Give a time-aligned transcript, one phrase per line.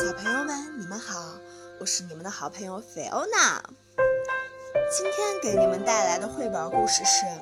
[0.00, 1.18] 小朋友们，你们好，
[1.80, 3.60] 我是你们的好朋友菲欧娜。
[4.96, 7.26] 今天给你们带来的绘本故事是《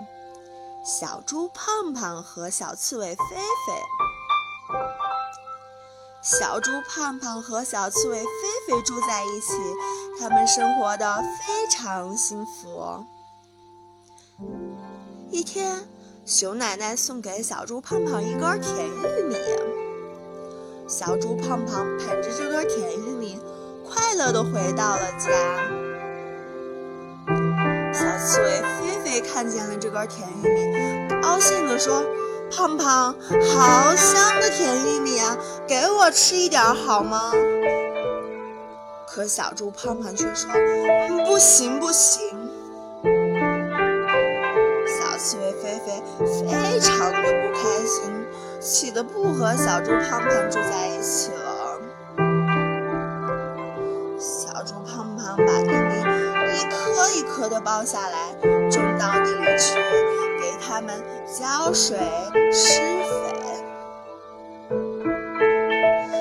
[0.82, 3.37] 小猪胖胖和小刺猬菲菲》。
[6.23, 8.30] 小猪胖胖和小刺猬菲
[8.66, 9.52] 菲住在一起，
[10.18, 13.04] 他们生活的非常幸福。
[15.30, 15.86] 一天，
[16.25, 19.36] 熊奶奶送给小猪胖胖一根甜玉米。
[20.89, 23.40] 小猪胖胖捧着这根甜玉米，
[23.85, 25.31] 快乐地回到了家。
[27.93, 32.05] 小刺猬菲菲看见了这根甜玉米，高兴地说
[32.55, 33.12] ：“胖胖，
[33.53, 35.36] 好香的甜玉米啊，
[35.67, 37.33] 给我吃一点好吗？”
[39.09, 40.48] 可小猪胖胖却说
[41.27, 42.23] ：“不行，不行。”
[48.78, 51.80] 气的不和小猪胖胖住在一起了。
[54.19, 55.95] 小猪胖胖把玉米
[56.53, 58.34] 一颗一颗地剥下来，
[58.70, 59.77] 种到地里去，
[60.39, 60.95] 给它们
[61.27, 61.97] 浇水
[62.53, 63.64] 施肥。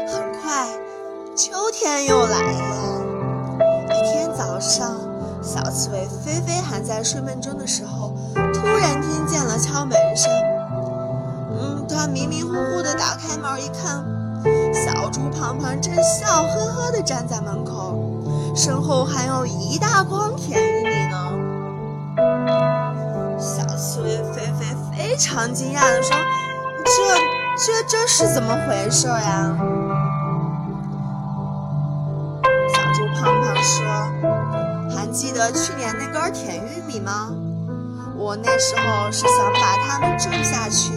[0.08, 0.70] 很快，
[1.36, 3.04] 秋天又来了。
[3.90, 4.96] 一天早上，
[5.42, 8.14] 小刺猬菲菲还在睡梦中的时候，
[8.54, 10.32] 突然听见了敲门声。
[11.96, 14.06] 他迷迷糊糊地打开门一看，
[14.74, 17.98] 小猪胖胖正笑呵呵地站在门口，
[18.54, 21.18] 身后还有一大筐甜玉米呢。
[23.40, 26.18] 小刺猬菲菲非常惊讶地说
[26.86, 26.92] ：“这、
[27.66, 29.56] 这、这是怎么回事呀？”
[32.74, 33.86] 小猪胖胖说
[34.94, 37.32] ：“还记得去年那根甜玉米吗？
[38.18, 40.92] 我那时候是想把它们种下去。”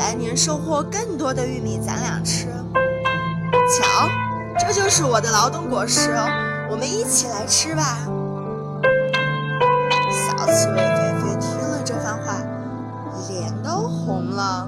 [0.00, 2.46] 来年收获更多的玉米，咱俩吃。
[3.68, 4.08] 瞧，
[4.58, 6.16] 这就是我的劳动果实，
[6.70, 7.98] 我们一起来吃吧。
[10.10, 12.38] 小刺猬菲菲听了这番话，
[13.28, 14.66] 脸都红了。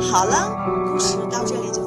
[0.00, 0.56] 好了，
[0.90, 1.85] 故事到这里就。